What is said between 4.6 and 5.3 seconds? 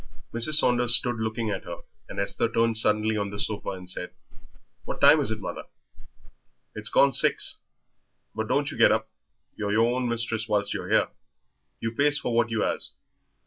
"What time is